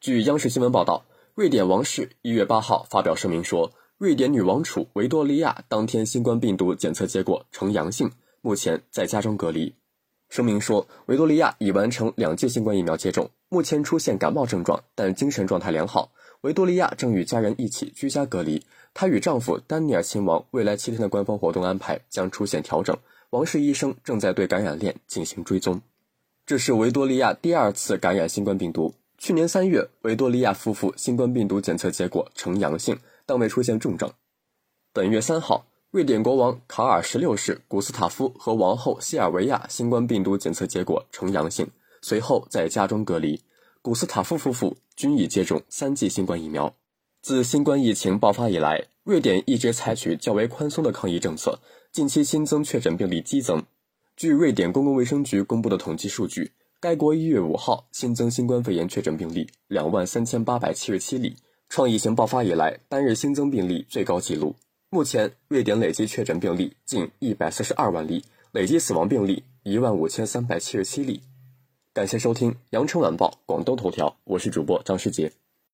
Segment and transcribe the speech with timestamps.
[0.00, 1.04] 据央视新闻报道，
[1.34, 8.10] 瑞典王室一月八号发表声明说，瑞典女王储维多利亚当天新冠病毒检测结果呈阳性，
[8.40, 9.74] 目前在家中隔离。
[10.30, 16.10] 声明说，维多利亚已完成两剂新冠疫苗接种，目前出现感冒症状，但精神状态良好。
[16.40, 18.64] 维多利亚正与家人一起居家隔离。
[18.94, 22.96] 她与丈夫丹尼尔亲王未来七天的官方活动安排将出现调整。
[23.28, 25.82] 王室医生正在对感染链进行追踪。
[26.46, 28.94] 这是维多利亚第二次感染新冠病毒。
[29.20, 34.10] 去年三月，维多利亚夫妇新冠病毒检测结果呈阳性，但未出现重症。
[34.94, 41.68] 本月三号，瑞典国王卡尔十六世古斯塔夫和王后西尔维亚新冠病毒检测结果呈阳性，
[42.00, 43.38] 随后在家中隔离。
[43.82, 46.74] 古斯塔夫夫妇均已接种三剂新冠疫苗。
[47.20, 51.58] 自新冠疫情爆发以来，瑞典一直采取较为宽松的抗疫政策，
[51.92, 53.62] 近期新增确诊病例激增。
[54.16, 56.52] 据瑞典公共卫生局公布的统计数据。
[56.82, 61.36] 该国一月五号新增新冠肺炎确诊病例两万三千八百七十七例，
[61.68, 64.56] 创疫情爆发以来单日新增病例最高纪录。
[64.88, 71.20] 目前，瑞典累计确诊病例近一百四十二万例，累计死亡病例一万五千三百七十七例。
[71.92, 75.30] 感谢收听《羊城晚报广东头条》，我是主播张世杰。